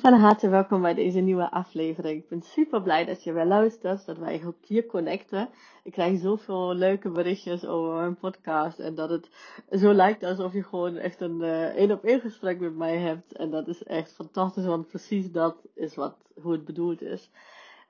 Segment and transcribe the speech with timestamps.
[0.00, 2.22] Van harte welkom bij deze nieuwe aflevering.
[2.22, 5.48] Ik ben super blij dat je weer luistert, dat wij ook hier connecten.
[5.84, 9.28] Ik krijg zoveel leuke berichtjes over mijn podcast en dat het
[9.70, 13.32] zo lijkt alsof je gewoon echt een één op één gesprek met mij hebt.
[13.32, 17.30] En dat is echt fantastisch, want precies dat is wat, hoe het bedoeld is.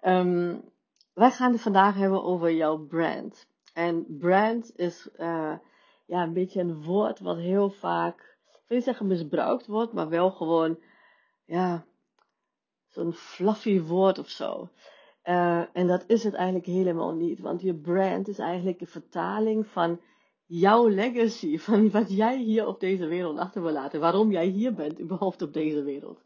[0.04, 0.62] Um,
[1.14, 3.46] wij gaan het vandaag hebben over jouw brand.
[3.74, 5.54] En brand is uh,
[6.06, 10.08] ja, een beetje een woord wat heel vaak, ik wil niet zeggen misbruikt wordt, maar
[10.08, 10.78] wel gewoon
[11.44, 11.84] ja,
[12.92, 14.68] zo'n fluffy woord of zo.
[15.24, 17.40] Uh, en dat is het eigenlijk helemaal niet.
[17.40, 20.00] Want je brand is eigenlijk een vertaling van
[20.46, 21.58] jouw legacy.
[21.68, 24.00] Van wat jij hier op deze wereld achter wil laten.
[24.00, 26.22] Waarom jij hier bent überhaupt op deze wereld.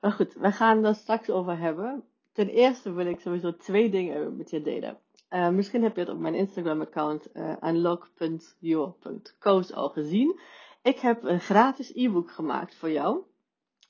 [0.00, 2.04] Maar goed, we gaan het straks over hebben.
[2.32, 4.98] Ten eerste wil ik sowieso twee dingen met je delen.
[5.30, 10.40] Uh, misschien heb je het op mijn Instagram account uh, unlock.your.coach al gezien.
[10.82, 13.24] Ik heb een gratis e-book gemaakt voor jou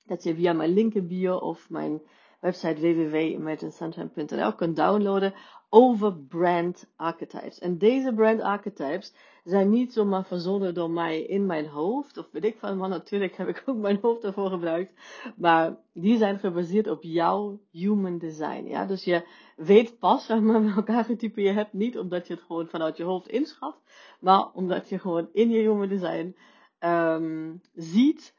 [0.07, 2.03] dat je via mijn link in bio of mijn
[2.41, 5.35] website www.imaginesunshine.nl kunt downloaden
[5.69, 7.59] over brand archetypes.
[7.59, 12.45] En deze brand archetypes zijn niet zomaar verzonnen door mij in mijn hoofd, of weet
[12.45, 14.93] ik van, maar natuurlijk heb ik ook mijn hoofd ervoor gebruikt,
[15.37, 18.65] maar die zijn gebaseerd op jouw human design.
[18.67, 18.87] Ja?
[18.87, 22.69] Dus je weet pas zeg maar, welk archetype je hebt, niet omdat je het gewoon
[22.69, 23.77] vanuit je hoofd inschat,
[24.21, 26.37] maar omdat je gewoon in je human design
[26.81, 28.35] um, ziet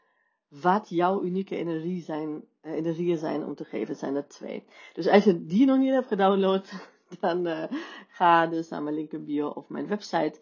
[0.62, 4.64] wat jouw unieke energie zijn, uh, energieën zijn om te geven, zijn er twee.
[4.94, 6.72] Dus als je die nog niet hebt gedownload,
[7.20, 7.64] dan uh,
[8.08, 10.40] ga dus naar mijn link in bio of mijn website.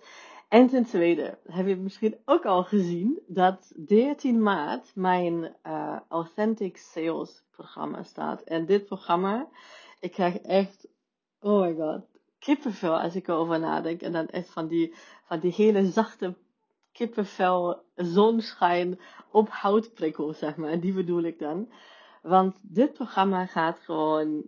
[0.47, 6.77] En ten tweede, heb je misschien ook al gezien dat 13 maart mijn uh, Authentic
[6.77, 8.41] Sales programma staat.
[8.41, 9.47] En dit programma,
[9.99, 10.87] ik krijg echt,
[11.39, 12.01] oh my god,
[12.39, 14.01] kippenvel als ik erover nadenk.
[14.01, 16.35] En dan echt van die, van die hele zachte
[16.93, 18.99] kippenvel, zonschijn
[19.31, 20.79] op houtprikkel, zeg maar.
[20.79, 21.71] Die bedoel ik dan.
[22.21, 24.47] Want dit programma gaat gewoon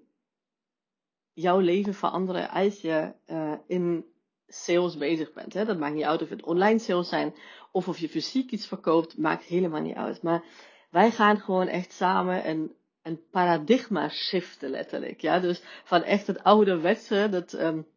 [1.33, 4.05] jouw leven veranderen als je uh, in
[4.47, 5.53] sales bezig bent.
[5.53, 5.65] Hè?
[5.65, 7.33] Dat maakt niet uit of het online sales zijn
[7.71, 10.21] of of je fysiek iets verkoopt, maakt helemaal niet uit.
[10.21, 10.43] Maar
[10.89, 15.21] wij gaan gewoon echt samen een, een paradigma shiften letterlijk.
[15.21, 15.39] Ja?
[15.39, 17.87] Dus van echt het ouderwetse, dat um,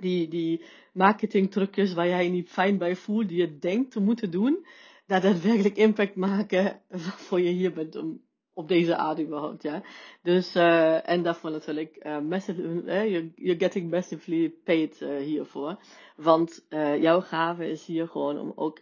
[0.00, 4.30] die, die marketingtrucjes waar jij je niet fijn bij voelt, die je denkt te moeten
[4.30, 4.66] doen,
[5.06, 9.82] dat daadwerkelijk impact maken waarvoor je hier bent om, op deze aarde überhaupt, ja.
[10.22, 15.78] Dus, uh, en daarvoor natuurlijk, uh, uh, you're, you're, getting massively paid hiervoor.
[16.16, 16.66] Want
[17.00, 18.80] jouw gave is hier gewoon om ook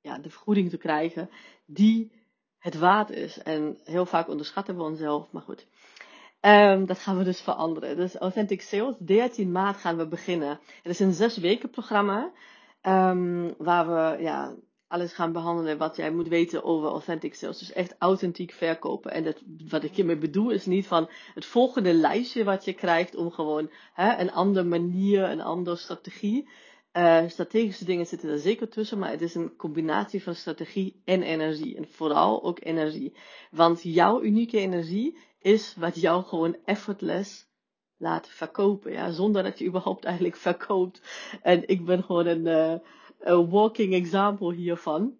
[0.00, 1.30] ja, de vergoeding te krijgen
[1.66, 2.12] die
[2.58, 3.38] het waard is.
[3.38, 5.66] En heel vaak onderschatten we onszelf, maar goed.
[6.46, 7.96] Um, dat gaan we dus veranderen.
[7.96, 10.60] Dus Authentic Sales, 13 maart gaan we beginnen.
[10.82, 12.32] Het is een zes weken programma.
[12.82, 14.54] Um, waar we ja,
[14.88, 17.58] alles gaan behandelen wat jij moet weten over Authentic Sales.
[17.58, 19.10] Dus echt authentiek verkopen.
[19.10, 23.14] En dat, wat ik hiermee bedoel is niet van het volgende lijstje wat je krijgt
[23.14, 26.48] om gewoon hè, een andere manier, een andere strategie.
[26.92, 31.22] Uh, strategische dingen zitten er zeker tussen, maar het is een combinatie van strategie en
[31.22, 31.76] energie.
[31.76, 33.16] En vooral ook energie.
[33.50, 37.48] Want jouw unieke energie is wat jou gewoon effortless
[37.96, 38.92] laat verkopen.
[38.92, 39.10] Ja?
[39.10, 41.02] Zonder dat je überhaupt eigenlijk verkoopt.
[41.42, 42.74] En ik ben gewoon een, uh,
[43.18, 45.16] een walking example hiervan.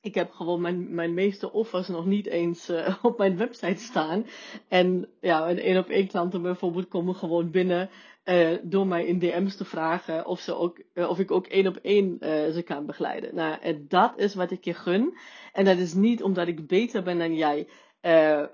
[0.00, 4.26] Ik heb gewoon mijn, mijn meeste offers nog niet eens uh, op mijn website staan.
[4.68, 7.90] En ja, een één op één klanten bijvoorbeeld komen gewoon binnen
[8.24, 11.76] uh, door mij in DM's te vragen of, ze ook, of ik ook één op
[11.76, 12.18] één
[12.52, 13.34] ze kan begeleiden.
[13.34, 15.16] Nou, en dat is wat ik je gun.
[15.52, 17.68] En dat is niet omdat ik beter ben dan jij.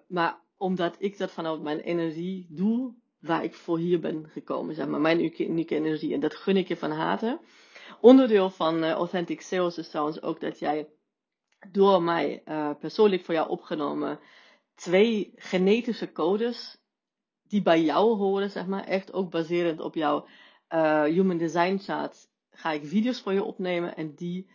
[0.06, 4.86] maar omdat ik dat vanuit mijn energie doe, waar ik voor hier ben gekomen, zeg
[4.86, 6.14] maar, mijn unieke energie.
[6.14, 7.40] En dat gun ik je van harte.
[8.00, 10.88] Onderdeel van uh, Authentic Sales is trouwens ook dat jij
[11.70, 14.18] door mij uh, persoonlijk voor jou opgenomen
[14.74, 16.78] twee genetische codes
[17.48, 20.26] die bij jou horen, zeg maar, echt ook baserend op jouw
[20.74, 24.50] uh, Human Design chart, ga ik video's voor je opnemen en die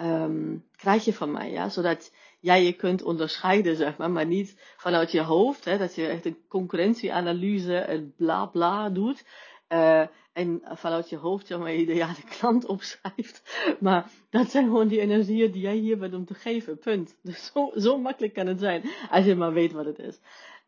[0.00, 2.12] um, krijg je van mij, ja, zodat
[2.46, 6.24] jij je kunt onderscheiden, zeg maar, maar niet vanuit je hoofd, hè, dat je echt
[6.24, 9.24] een concurrentieanalyse en bla bla doet.
[9.68, 13.42] Uh, en vanuit je hoofd zeg maar, je ideale klant opschrijft.
[13.80, 16.78] Maar dat zijn gewoon die energieën die jij hier bent om te geven.
[16.78, 17.16] Punt.
[17.22, 18.82] Dus zo, zo makkelijk kan het zijn.
[19.10, 20.20] Als je maar weet wat het is.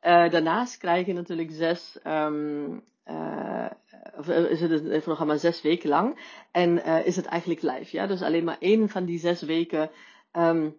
[0.02, 1.98] Uh, daarnaast krijg je natuurlijk zes.
[2.04, 3.66] Uh,
[4.16, 6.18] of is het het programma zes weken lang.
[6.52, 7.96] En is het eigenlijk live.
[7.96, 8.06] Ja?
[8.06, 9.90] Dus alleen maar één van die zes weken.
[10.32, 10.76] Um,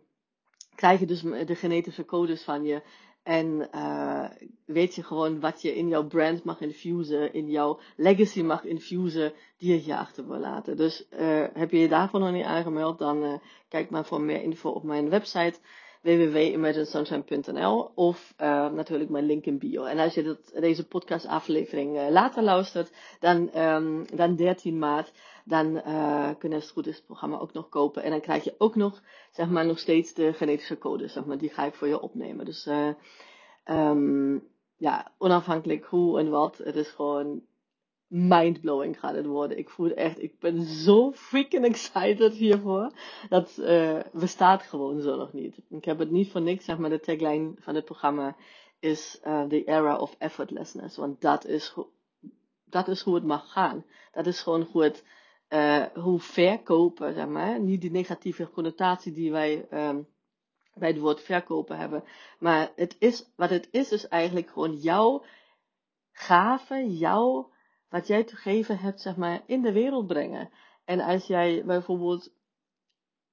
[0.79, 2.81] krijg je dus de genetische codes van je.
[3.23, 4.29] En uh,
[4.65, 9.33] weet je gewoon wat je in jouw brand mag infusen, in jouw legacy mag infusen,
[9.57, 10.77] die je hier achter wil laten.
[10.77, 13.33] Dus uh, heb je je daarvoor nog niet aangemeld, dan uh,
[13.67, 15.59] kijk maar voor meer info op mijn website
[16.01, 19.83] www.imaginesunshine.nl of uh, natuurlijk mijn link in bio.
[19.83, 25.11] En als je dat, deze podcastaflevering uh, later luistert, dan, um, dan 13 maart,
[25.45, 28.03] dan uh, kun je het goed is het programma ook nog kopen.
[28.03, 29.01] En dan krijg je ook nog,
[29.31, 32.45] zeg maar, nog steeds de genetische code, zeg maar, die ga ik voor je opnemen.
[32.45, 32.69] Dus
[33.65, 34.47] um,
[34.77, 37.41] ja, onafhankelijk hoe en wat, het is gewoon
[38.09, 39.57] mindblowing gaat het worden.
[39.57, 42.91] Ik voel echt, ik ben zo freaking excited hiervoor.
[43.29, 45.57] Dat uh, bestaat gewoon zo nog niet.
[45.69, 48.35] Ik heb het niet voor niks, zeg maar, de tagline van het programma
[48.79, 50.97] is uh, the era of effortlessness.
[50.97, 51.75] Want dat is,
[52.65, 53.85] dat is hoe het mag gaan.
[54.11, 55.03] Dat is gewoon hoe het,
[55.49, 60.07] uh, hoe verkopen, zeg maar, niet die negatieve connotatie die wij um,
[60.73, 62.03] bij het woord verkopen hebben.
[62.39, 65.23] Maar het is, wat het is, is eigenlijk gewoon jouw
[66.11, 67.49] gave, jouw
[67.89, 70.49] wat jij te geven hebt, zeg maar, in de wereld brengen.
[70.85, 72.33] En als jij bijvoorbeeld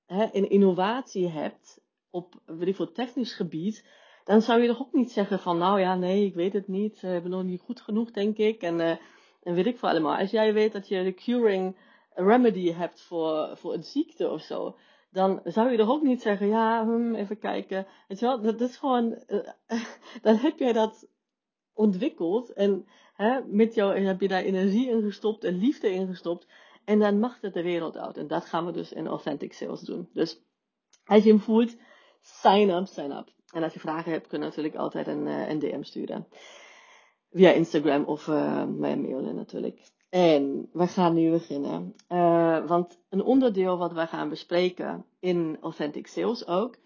[0.06, 1.80] hè, een innovatie hebt
[2.10, 3.84] op ik technisch gebied,
[4.24, 7.02] dan zou je toch ook niet zeggen van, nou ja, nee, ik weet het niet,
[7.02, 8.62] ik ben nog niet goed genoeg, denk ik.
[8.62, 8.96] En, uh,
[9.42, 10.16] en weet ik voor allemaal.
[10.16, 11.76] Als jij weet dat je de curing
[12.14, 14.76] remedy hebt voor, voor een ziekte of zo,
[15.10, 17.86] dan zou je toch ook niet zeggen, ja, hmm, even kijken.
[18.08, 19.48] Weet je wel, dat is gewoon, uh,
[20.22, 21.08] dan heb jij dat
[21.76, 26.46] ontwikkeld en hè, met jou heb je daar energie in gestopt en liefde in gestopt
[26.84, 28.16] en dan mag het de wereld uit.
[28.16, 30.08] En dat gaan we dus in Authentic Sales doen.
[30.12, 30.42] Dus
[31.04, 31.76] als je hem voelt,
[32.20, 33.34] sign up, sign up.
[33.52, 36.26] En als je vragen hebt, kun je natuurlijk altijd een, uh, een DM sturen.
[37.30, 39.80] Via Instagram of uh, mijn mailen natuurlijk.
[40.08, 41.94] En we gaan nu beginnen.
[42.08, 46.76] Uh, want een onderdeel wat we gaan bespreken in Authentic Sales ook,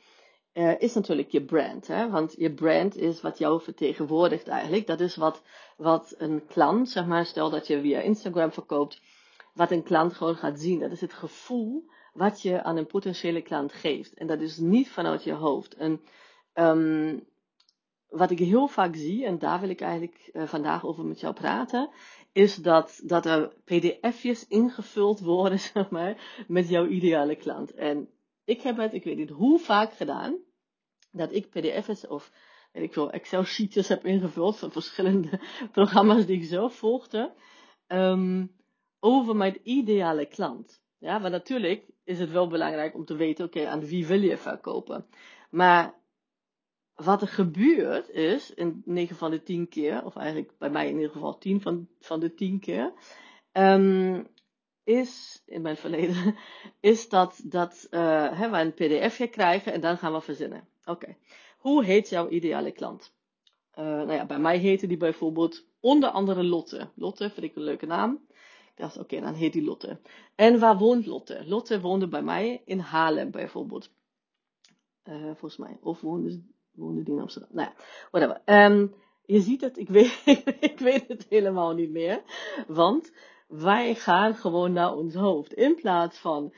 [0.54, 1.86] uh, is natuurlijk je brand.
[1.86, 2.10] Hè?
[2.10, 4.86] Want je brand is wat jou vertegenwoordigt eigenlijk.
[4.86, 5.42] Dat is wat,
[5.76, 9.02] wat een klant, zeg maar, stel dat je via Instagram verkoopt,
[9.54, 10.78] wat een klant gewoon gaat zien.
[10.78, 14.14] Dat is het gevoel wat je aan een potentiële klant geeft.
[14.14, 15.74] En dat is niet vanuit je hoofd.
[15.74, 16.00] En
[16.54, 17.26] um,
[18.08, 21.34] wat ik heel vaak zie, en daar wil ik eigenlijk uh, vandaag over met jou
[21.34, 21.90] praten,
[22.32, 27.74] is dat, dat er pdf'jes ingevuld worden, zeg maar, met jouw ideale klant.
[27.74, 28.08] En
[28.50, 30.38] ik heb het, ik weet niet hoe vaak gedaan,
[31.12, 32.32] dat ik pdf's of
[32.72, 35.40] weet ik veel, Excel sheets heb ingevuld van verschillende
[35.72, 37.34] programma's die ik zelf volgde,
[37.88, 38.56] um,
[39.00, 40.82] over mijn ideale klant.
[40.98, 44.36] Ja, maar natuurlijk is het wel belangrijk om te weten, oké, aan wie wil je
[44.36, 45.06] verkopen?
[45.50, 45.94] Maar
[46.94, 50.94] wat er gebeurt is, in 9 van de 10 keer, of eigenlijk bij mij in
[50.94, 52.92] ieder geval 10 van, van de 10 keer,
[53.52, 54.26] um,
[54.90, 56.36] is, in mijn verleden,
[56.80, 60.68] is dat, dat uh, hè, we een pdfje krijgen en dan gaan we verzinnen.
[60.84, 61.16] Oké,
[61.58, 63.14] hoe heet jouw ideale klant?
[63.78, 66.88] Uh, nou ja, bij mij heette die bijvoorbeeld onder andere Lotte.
[66.94, 68.28] Lotte vind ik een leuke naam.
[68.76, 70.00] Ik oké, dan heet die Lotte.
[70.34, 71.42] En waar woont Lotte?
[71.46, 73.90] Lotte woonde bij mij in Haarlem bijvoorbeeld.
[75.04, 75.78] Uh, volgens mij.
[75.82, 77.50] Of woonde, woonde die in Amsterdam?
[77.52, 78.42] Nou ja, whatever.
[78.44, 78.94] Um,
[79.26, 80.22] je ziet het, ik weet,
[80.70, 82.22] ik weet het helemaal niet meer.
[82.66, 83.12] Want
[83.50, 85.52] wij gaan gewoon naar ons hoofd.
[85.52, 86.52] In plaats van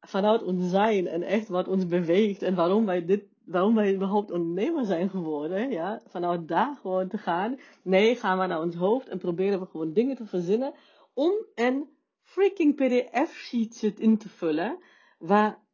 [0.00, 4.30] vanuit ons zijn en echt wat ons beweegt en waarom wij dit, waarom wij überhaupt
[4.30, 7.58] ondernemer zijn geworden, ja, vanuit daar gewoon te gaan.
[7.82, 10.74] Nee, gaan we naar ons hoofd en proberen we gewoon dingen te verzinnen
[11.14, 11.88] om een
[12.22, 14.78] freaking PDF-sheet in te vullen,
[15.18, 15.64] waar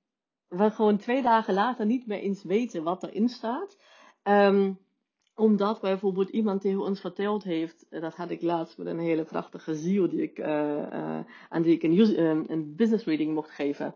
[0.48, 3.78] we gewoon twee dagen later niet meer eens weten wat erin staat.
[4.22, 4.78] Um,
[5.34, 9.24] omdat bijvoorbeeld iemand tegen ons verteld heeft, eh, dat had ik laatst met een hele
[9.24, 13.94] prachtige ziel die ik, uh, uh, aan die ik een, een business reading mocht geven.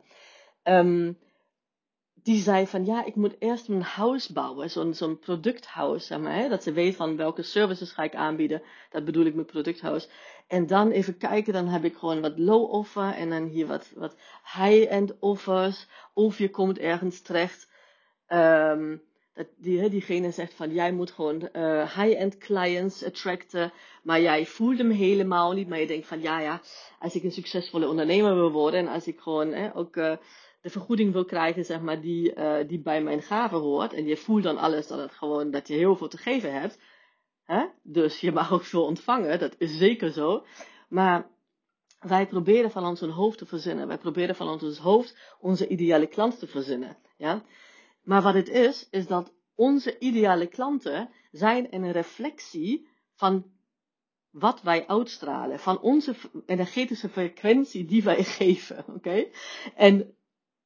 [0.64, 1.18] Um,
[2.26, 6.34] die zei van ja, ik moet eerst mijn house bouwen, zo'n zo'n producthouse, zeg maar,
[6.34, 6.48] hè?
[6.48, 10.08] dat ze weet van welke services ga ik aanbieden, dat bedoel ik met producthouse.
[10.46, 13.92] En dan even kijken, dan heb ik gewoon wat low offer en dan hier wat,
[13.94, 17.68] wat high-end offers, of je komt ergens terecht.
[18.28, 19.02] Um,
[19.36, 24.78] dat die, diegene zegt van jij moet gewoon uh, high-end clients attracten, maar jij voelt
[24.78, 25.68] hem helemaal niet.
[25.68, 26.60] Maar je denkt van ja, ja,
[26.98, 30.16] als ik een succesvolle ondernemer wil worden en als ik gewoon eh, ook uh,
[30.60, 33.92] de vergoeding wil krijgen, zeg maar, die, uh, die bij mijn gaven hoort.
[33.92, 36.78] En je voelt dan alles dat het gewoon dat je heel veel te geven hebt.
[37.44, 37.66] Hè?
[37.82, 40.44] Dus je mag ook veel ontvangen, dat is zeker zo.
[40.88, 41.30] Maar
[42.00, 43.86] wij proberen van ons hoofd te verzinnen.
[43.86, 46.96] Wij proberen van ons hoofd onze ideale klant te verzinnen.
[47.16, 47.44] Ja?
[48.06, 53.44] Maar wat het is, is dat onze ideale klanten zijn een reflectie van
[54.30, 56.14] wat wij uitstralen, van onze
[56.46, 58.84] energetische frequentie die wij geven.
[58.88, 59.26] Oké?
[59.74, 60.16] En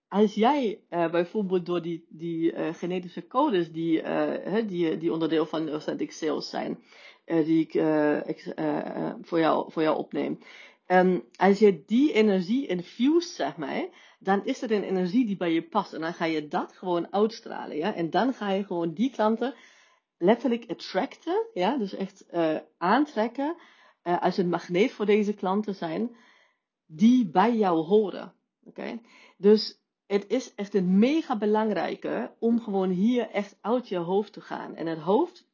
[0.08, 5.46] als jij uh, bijvoorbeeld door die, die uh, genetische codes die, uh, die, die onderdeel
[5.46, 6.84] van Authentic Sales zijn,
[7.24, 7.74] die ik,
[8.26, 8.54] ik
[9.22, 10.38] voor, jou, voor jou opneem,
[10.90, 15.52] ehm, als je die energie infused, zeg maar, dan is het een energie die bij
[15.52, 15.92] je past.
[15.92, 17.94] En dan ga je dat gewoon uitstralen, ja.
[17.94, 19.54] En dan ga je gewoon die klanten
[20.18, 21.76] letterlijk attracten, ja.
[21.76, 23.56] Dus echt uh, aantrekken,
[24.04, 26.16] uh, als een magneet voor deze klanten zijn,
[26.86, 28.32] die bij jou horen.
[28.64, 29.00] Oké?
[29.36, 34.40] Dus het is echt een mega belangrijke om gewoon hier echt uit je hoofd te
[34.40, 34.74] gaan.
[34.74, 35.48] En het hoofd,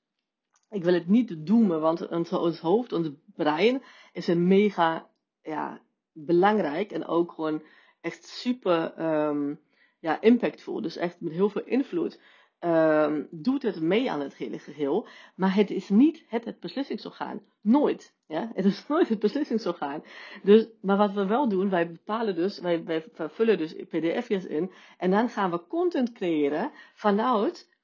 [0.71, 5.11] ik wil het niet doemen, want ons hoofd, ons brein is een mega
[5.47, 5.81] ja,
[6.13, 7.63] belangrijk en ook gewoon
[8.01, 9.61] echt super um,
[9.99, 10.81] ja, impactvol.
[10.81, 12.21] Dus echt met heel veel invloed
[12.61, 15.09] um, doet het mee aan het hele geheel.
[15.35, 17.43] Maar het is niet het, het beslissingsorgaan.
[17.61, 18.15] Nooit.
[18.27, 18.51] Ja?
[18.55, 20.03] Het is nooit het beslissingsorgaan.
[20.43, 24.73] Dus, maar wat we wel doen, wij bepalen dus, wij, vullen dus pdf'jes in.
[24.99, 27.75] En dan gaan we content creëren vanuit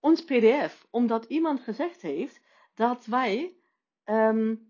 [0.00, 0.86] ons pdf.
[0.90, 2.40] Omdat iemand gezegd heeft
[2.74, 3.54] dat wij
[4.04, 4.69] um,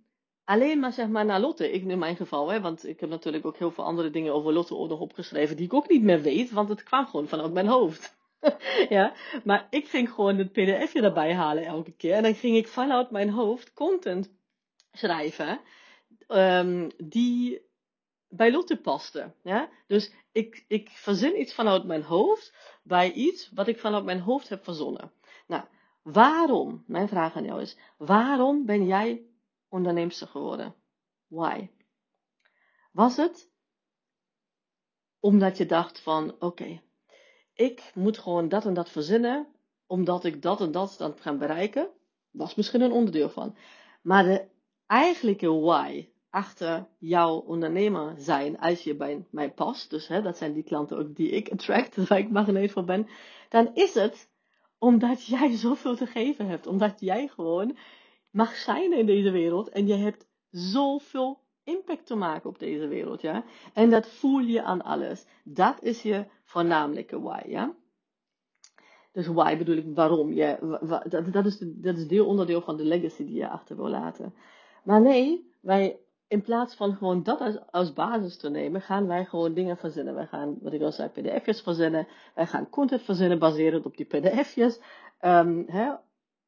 [0.50, 1.72] alleen maar zeg maar naar Lotte.
[1.72, 4.52] Ik in mijn geval, hè, want ik heb natuurlijk ook heel veel andere dingen over
[4.52, 7.52] Lotte ook nog opgeschreven die ik ook niet meer weet, want het kwam gewoon vanuit
[7.52, 8.16] mijn hoofd.
[8.88, 9.14] ja,
[9.44, 13.10] maar ik ging gewoon het pdfje erbij halen elke keer en dan ging ik vanuit
[13.10, 14.30] mijn hoofd content
[14.92, 15.60] schrijven
[16.28, 17.62] um, die
[18.28, 19.34] bij Lotte paste.
[19.42, 19.68] Ja?
[19.86, 24.48] Dus ik, ik verzin iets vanuit mijn hoofd bij iets wat ik vanuit mijn hoofd
[24.48, 25.12] heb verzonnen.
[25.46, 25.64] Nou,
[26.02, 29.22] waarom, mijn vraag aan jou is, waarom ben jij
[29.70, 30.74] onderneemster geworden?
[31.26, 31.68] Why?
[32.92, 33.50] Was het
[35.20, 36.80] omdat je dacht van, oké,
[37.54, 39.46] ik moet gewoon dat en dat verzinnen,
[39.86, 41.88] omdat ik dat en dat dan ga bereiken?
[42.30, 43.56] Was misschien een onderdeel van.
[44.02, 44.48] Maar de
[44.86, 50.52] eigenlijke why achter jouw ondernemer zijn, als je bij mij past, dus hè, dat zijn
[50.52, 53.08] die klanten ook die ik attract, waar ik magneet voor ben,
[53.48, 54.28] dan is het
[54.78, 56.66] omdat jij zoveel te geven hebt.
[56.66, 57.76] Omdat jij gewoon
[58.30, 63.20] mag zijn in deze wereld en je hebt zoveel impact te maken op deze wereld,
[63.20, 63.44] ja.
[63.74, 65.26] En dat voel je aan alles.
[65.44, 67.74] Dat is je voornamelijke why, ja.
[69.12, 70.32] Dus why bedoel ik waarom.
[70.32, 70.58] Ja,
[71.08, 74.34] dat, dat, is, dat is deel onderdeel van de legacy die je achter wil laten.
[74.84, 79.54] Maar nee, wij, in plaats van gewoon dat als, basis te nemen, gaan wij gewoon
[79.54, 80.14] dingen verzinnen.
[80.14, 82.06] Wij gaan, wat ik al zei, pdf'jes verzinnen.
[82.34, 84.80] Wij gaan content verzinnen baserend op die pdf'jes.
[85.66, 85.92] Hè,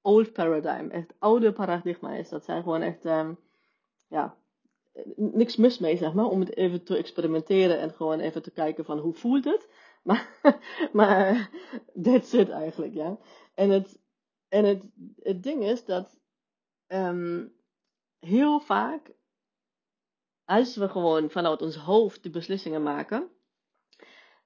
[0.02, 2.28] old paradigm, echt oude paradigma is.
[2.28, 3.38] Dat zijn gewoon echt, um,
[4.09, 4.37] ja,
[5.16, 8.85] niks mis mee, zeg maar, om het even te experimenteren en gewoon even te kijken
[8.85, 9.68] van hoe voelt het.
[10.02, 10.40] Maar,
[10.92, 11.50] maar
[12.02, 13.18] that's it eigenlijk, ja.
[13.54, 14.00] En het,
[14.49, 14.85] en het,
[15.18, 16.18] het ding is dat
[16.88, 17.52] um,
[18.18, 19.12] heel vaak,
[20.44, 23.30] als we gewoon vanuit ons hoofd de beslissingen maken,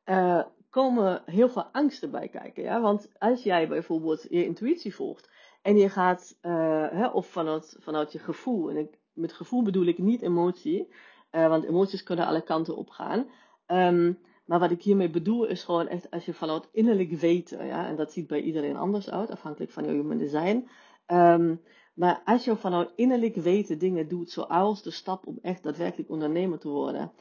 [0.05, 2.63] uh, komen heel veel angsten bij kijken.
[2.63, 2.81] Ja?
[2.81, 5.31] Want als jij bijvoorbeeld je intuïtie volgt
[5.67, 9.87] en je gaat, uh, hè, of vanuit, vanuit je gevoel, en ik, met gevoel bedoel
[9.87, 10.89] ik niet emotie,
[11.33, 13.27] uh, want emoties kunnen alle kanten op gaan.
[13.67, 17.87] Um, maar wat ik hiermee bedoel is gewoon echt als je vanuit innerlijk weten, ja,
[17.87, 20.69] en dat ziet bij iedereen anders uit, afhankelijk van jouw human design.
[21.07, 21.63] Um,
[21.95, 26.59] maar als je vanuit innerlijk weten dingen doet, zoals de stap om echt daadwerkelijk ondernemer
[26.59, 27.13] te worden,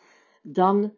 [0.42, 0.94] dan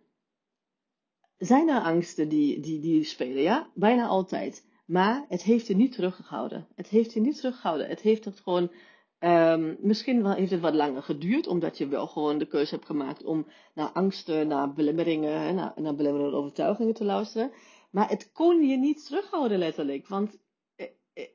[1.38, 3.70] zijn er angsten die, die, die spelen, ja?
[3.74, 4.67] Bijna altijd.
[4.88, 6.68] Maar het heeft je niet teruggehouden.
[6.76, 7.88] Het heeft je niet teruggehouden.
[7.88, 8.72] Het heeft het gewoon,
[9.20, 12.86] um, misschien wel, heeft het wat langer geduurd, omdat je wel gewoon de keuze hebt
[12.86, 17.52] gemaakt om naar angsten, naar belemmeringen, naar, naar belemmerende overtuigingen te luisteren.
[17.92, 20.08] Maar het kon je niet terughouden, letterlijk.
[20.08, 20.38] Want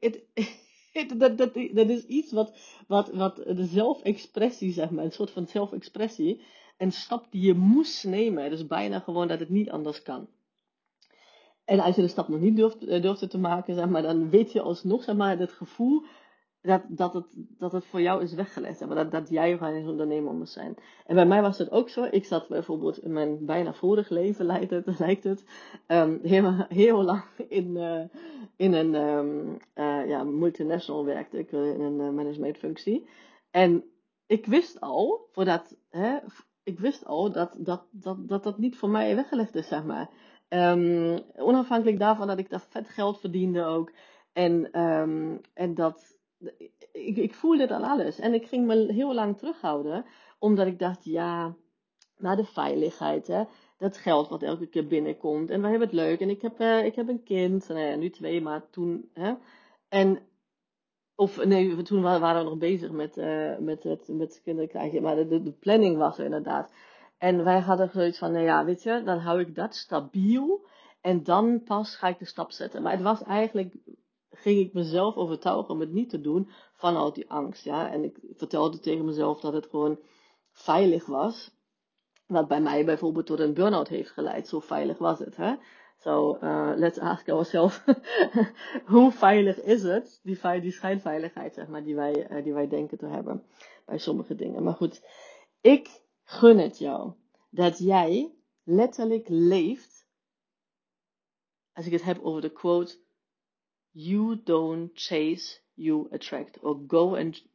[0.00, 0.24] het,
[1.18, 6.42] dat, dat, is iets wat, wat, wat de zelfexpressie, zeg maar, een soort van zelfexpressie,
[6.78, 8.50] een stap die je moest nemen.
[8.50, 10.28] Dus bijna gewoon dat het niet anders kan.
[11.72, 14.30] En als je de stap nog niet durft, eh, durfde te maken, zeg maar, dan
[14.30, 16.02] weet je alsnog, zeg maar, het gevoel
[16.62, 18.78] dat, dat, het, dat het voor jou is weggelegd.
[18.78, 20.76] Zeg maar, dat, dat jij ondernemer moet zijn.
[21.06, 22.08] En bij mij was het ook zo.
[22.10, 25.44] Ik zat bijvoorbeeld in mijn bijna vorig leven, lijkt het, lijkt het
[25.88, 26.18] um,
[26.68, 28.02] heel, lang in, uh,
[28.56, 33.06] in een um, uh, ja, multinational werkte ik, in een managementfunctie.
[33.50, 33.84] En
[34.26, 36.18] ik wist al, voordat, hè,
[36.62, 40.10] ik wist al dat dat, dat, dat dat niet voor mij weggelegd is, zeg maar.
[40.54, 43.92] Um, onafhankelijk daarvan dat ik daar vet geld verdiende ook.
[44.32, 46.18] En, um, en dat,
[46.92, 48.18] ik, ik voelde aan alles.
[48.18, 50.04] En ik ging me heel lang terughouden,
[50.38, 51.54] omdat ik dacht, ja,
[52.16, 53.44] naar de veiligheid, hè.
[53.78, 55.50] Dat geld wat elke keer binnenkomt.
[55.50, 56.20] En we hebben het leuk.
[56.20, 57.68] En ik heb, uh, ik heb een kind.
[57.68, 59.34] Nou ja, nu twee, maar toen, hè.
[59.88, 60.18] En,
[61.14, 65.02] of nee, toen waren we nog bezig met, uh, met, met kinderen krijgen.
[65.02, 66.72] Maar de, de planning was er inderdaad.
[67.22, 70.66] En wij hadden zoiets van, nou ja, weet je, dan hou ik dat stabiel.
[71.00, 72.82] En dan pas ga ik de stap zetten.
[72.82, 73.76] Maar het was eigenlijk,
[74.30, 77.64] ging ik mezelf overtuigen om het niet te doen vanuit die angst.
[77.64, 77.90] Ja?
[77.90, 79.98] En ik vertelde tegen mezelf dat het gewoon
[80.50, 81.50] veilig was.
[82.26, 84.48] Wat bij mij bijvoorbeeld tot een burn-out heeft geleid.
[84.48, 85.36] Zo veilig was het.
[85.36, 85.54] Hè?
[85.98, 87.84] So uh, let's ask ourselves,
[88.92, 92.98] hoe veilig is het, die, die schijnveiligheid, zeg maar, die wij, uh, die wij denken
[92.98, 93.44] te hebben
[93.86, 94.62] bij sommige dingen.
[94.62, 95.02] Maar goed,
[95.60, 96.01] ik
[96.32, 97.12] gun het jou
[97.50, 100.06] dat jij letterlijk leeft,
[101.72, 102.98] als ik het heb over de quote,
[103.90, 106.58] you don't chase, you attract.
[106.58, 107.46] Of go and,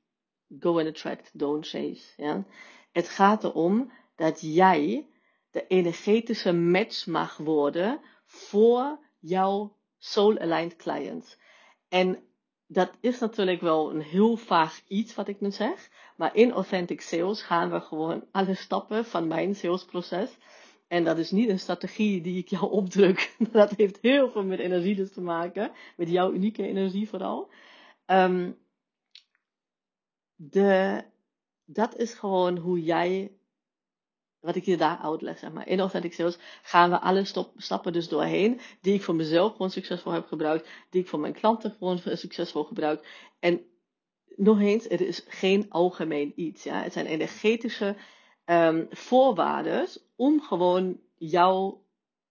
[0.60, 2.14] go and attract, don't chase.
[2.18, 2.46] Ja?
[2.92, 5.08] Het gaat erom dat jij
[5.52, 11.38] de energetische match mag worden voor jouw soul-aligned client.
[11.90, 12.27] En
[12.68, 15.90] dat is natuurlijk wel een heel vaag iets wat ik nu zeg.
[16.16, 20.38] Maar in Authentic Sales gaan we gewoon alle stappen van mijn salesproces.
[20.88, 23.36] En dat is niet een strategie die ik jou opdruk.
[23.52, 25.72] Dat heeft heel veel met energie dus te maken.
[25.98, 27.52] Met jouw unieke energie vooral.
[28.06, 28.58] Um,
[30.36, 31.04] de,
[31.66, 33.37] dat is gewoon hoe jij
[34.48, 35.68] wat ik je daar uitleg, zeg maar.
[35.68, 37.24] In Authentic Sales gaan we alle
[37.58, 41.34] stappen dus doorheen, die ik voor mezelf gewoon succesvol heb gebruikt, die ik voor mijn
[41.34, 43.28] klanten gewoon succesvol gebruik.
[43.40, 43.62] En
[44.36, 46.82] nog eens, het is geen algemeen iets, ja.
[46.82, 47.96] Het zijn energetische
[48.46, 51.76] um, voorwaarden om gewoon jou,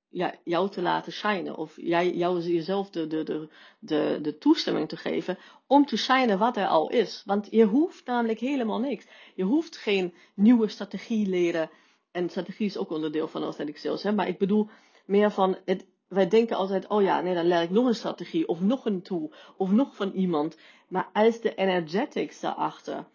[0.09, 1.57] ja, jou te laten shinen.
[1.57, 6.39] Of jij, jou jezelf de, de, de, de, de toestemming te geven om te shinen
[6.39, 7.23] wat er al is.
[7.27, 9.07] Want je hoeft namelijk helemaal niks.
[9.35, 11.71] Je hoeft geen nieuwe strategie leren
[12.17, 14.03] en strategie is ook onderdeel van authentic sales.
[14.03, 14.13] Hè?
[14.13, 14.69] Maar ik bedoel
[15.05, 18.49] meer van, het, wij denken altijd, oh ja, nee, dan leer ik nog een strategie,
[18.49, 20.57] of nog een tool, of nog van iemand.
[20.89, 23.09] Maar als de energetics daarachter,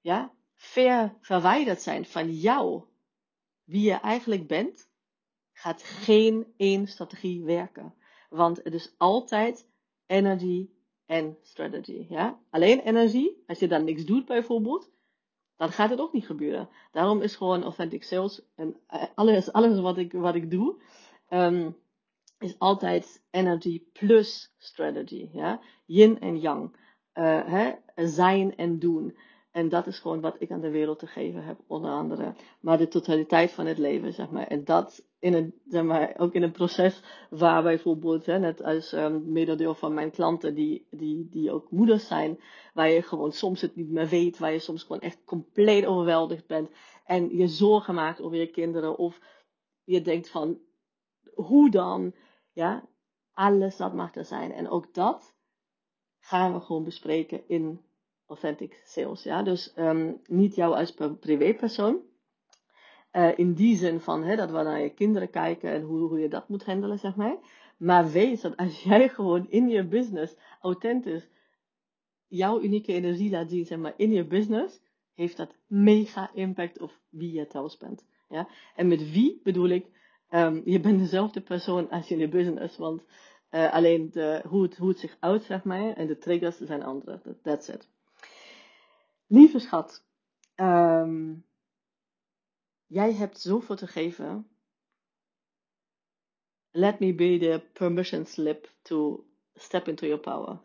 [0.00, 2.82] ja, ver verwijderd zijn van jou,
[3.64, 4.88] wie je eigenlijk bent,
[5.52, 7.94] gaat geen één strategie werken.
[8.28, 9.68] Want het is altijd
[10.06, 10.68] energy
[11.06, 12.06] en strategy.
[12.08, 12.40] Ja?
[12.50, 14.90] Alleen energie, als je dan niks doet bijvoorbeeld,
[15.56, 16.68] dan gaat het ook niet gebeuren.
[16.90, 20.82] Daarom is gewoon authentic sales en eh, alles, alles wat, ik, wat ik doe,
[21.30, 21.76] um,
[22.38, 25.28] is altijd energy plus strategy.
[25.32, 25.60] Ja?
[25.84, 26.76] Yin en yang.
[27.14, 27.72] Uh, hè?
[27.94, 29.16] Zijn en doen.
[29.54, 32.34] En dat is gewoon wat ik aan de wereld te geven heb, onder andere.
[32.60, 34.46] Maar de totaliteit van het leven, zeg maar.
[34.46, 38.92] En dat in een, zeg maar, ook in een proces waar bijvoorbeeld, hè, net als
[38.92, 42.40] um, mededeel van mijn klanten, die, die, die ook moeders zijn,
[42.72, 46.46] waar je gewoon soms het niet meer weet, waar je soms gewoon echt compleet overweldigd
[46.46, 46.70] bent.
[47.04, 49.20] En je zorgen maakt over je kinderen, of
[49.84, 50.58] je denkt van,
[51.34, 52.14] hoe dan?
[52.52, 52.88] Ja,
[53.32, 54.52] alles dat mag er zijn.
[54.52, 55.34] En ook dat
[56.18, 57.83] gaan we gewoon bespreken in
[58.26, 59.22] authentic sales.
[59.22, 59.42] Ja?
[59.42, 62.00] Dus um, niet jou als privépersoon.
[63.12, 66.28] Uh, in die zin van dat we naar je kinderen kijken en hoe, hoe je
[66.28, 67.36] dat moet handelen, zeg maar.
[67.78, 71.28] Maar weet dat als jij gewoon in je business authentisch
[72.28, 74.80] jouw unieke energie laat zien, zeg maar, in je business,
[75.14, 78.04] heeft dat mega impact op wie je thuis bent.
[78.28, 78.48] Ja?
[78.74, 79.86] En met wie bedoel ik,
[80.30, 83.04] um, je bent dezelfde persoon als je in je business, want
[83.50, 86.82] uh, alleen de, hoe, het, hoe het zich uit, zeg maar, en de triggers zijn
[86.82, 87.20] andere.
[87.42, 87.88] That's it.
[89.26, 90.04] Lieve schat,
[90.56, 91.44] um,
[92.86, 94.48] jij hebt zoveel te geven.
[96.70, 100.60] Let me be the permission slip to step into your power.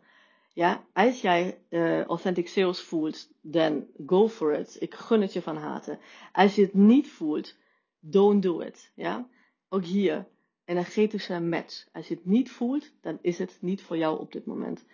[0.52, 4.76] Ja, als jij uh, authentic sales voelt, dan go for it.
[4.80, 5.98] Ik gun het je van harte.
[6.32, 7.56] Als je het niet voelt,
[7.98, 8.92] don't do it.
[8.94, 9.28] Ja,
[9.68, 10.28] ook hier
[10.64, 11.86] energetische match.
[11.92, 14.84] Als je het niet voelt, dan is het niet voor jou op dit moment.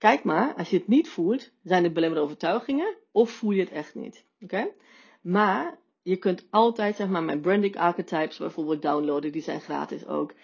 [0.00, 3.70] Kijk maar, als je het niet voelt, zijn het belemmerende overtuigingen of voel je het
[3.70, 4.24] echt niet.
[4.40, 4.68] Oké?
[5.20, 10.34] Maar je kunt altijd, zeg maar, mijn branding archetypes bijvoorbeeld downloaden, die zijn gratis ook.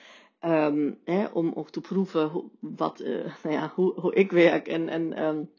[0.44, 4.68] Um, hè, om ook te proeven hoe, wat, uh, nou ja, hoe, hoe ik werk
[4.68, 5.50] en, en um,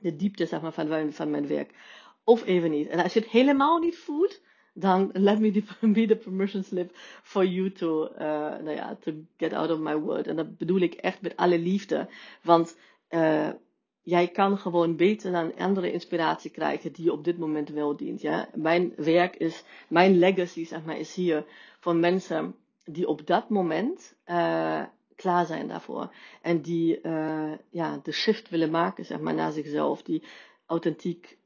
[0.00, 1.74] de diepte zeg maar, van, mijn, van mijn werk.
[2.24, 2.88] Of even niet.
[2.88, 4.40] En als je het helemaal niet voelt,
[4.74, 6.90] dan let me be the permission slip
[7.22, 8.18] for you to, uh,
[8.58, 10.26] nou ja, to get out of my world.
[10.26, 12.08] En dat bedoel ik echt met alle liefde.
[12.42, 12.76] Want
[13.10, 13.48] uh,
[14.02, 18.20] jij kan gewoon beter dan andere inspiratie krijgen die je op dit moment wel dient.
[18.20, 18.48] Ja?
[18.54, 21.44] Mijn werk is, mijn legacy zeg maar, is hier
[21.80, 24.82] voor mensen die op dat moment uh,
[25.16, 26.14] klaar zijn daarvoor.
[26.42, 30.02] En die uh, ja, de shift willen maken zeg maar, naar zichzelf.
[30.02, 30.22] Die
[30.66, 31.38] authentiek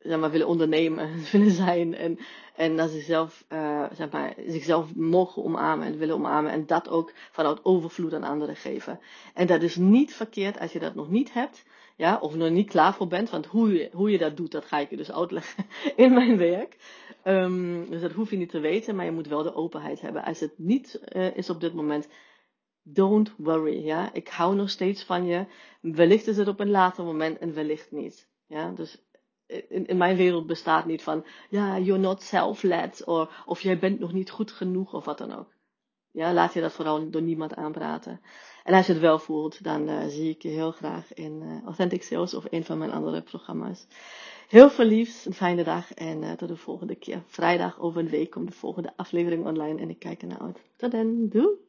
[0.00, 1.94] zeg maar, willen ondernemen, willen zijn.
[1.94, 2.18] En,
[2.56, 6.52] en naar zichzelf, uh, zeg maar, zichzelf mogen omarmen en willen omarmen.
[6.52, 9.00] En dat ook vanuit overvloed aan anderen geven.
[9.34, 11.64] En dat is niet verkeerd als je dat nog niet hebt.
[11.96, 13.30] Ja, of nog niet klaar voor bent.
[13.30, 16.36] Want hoe je, hoe je dat doet, dat ga ik je dus uitleggen in mijn
[16.36, 16.76] werk.
[17.24, 20.24] Um, dus dat hoef je niet te weten, maar je moet wel de openheid hebben.
[20.24, 22.08] Als het niet uh, is op dit moment,
[22.82, 23.84] don't worry.
[23.84, 25.46] Ja, ik hou nog steeds van je.
[25.80, 28.28] Wellicht is het op een later moment en wellicht niet.
[28.46, 29.02] Ja, dus
[29.68, 33.98] in, in mijn wereld bestaat niet van, ja, you're not self-led, of, of jij bent
[33.98, 35.48] nog niet goed genoeg, of wat dan ook.
[36.12, 38.20] Ja, laat je dat vooral door niemand aanpraten.
[38.64, 41.64] En als je het wel voelt, dan uh, zie ik je heel graag in uh,
[41.64, 43.86] Authentic Sales of een van mijn andere programma's.
[44.48, 47.22] Heel veel liefs, een fijne dag en uh, tot de volgende keer.
[47.26, 50.60] Vrijdag over een week komt de volgende aflevering online en ik kijk ernaar uit.
[50.76, 51.68] Tot dan!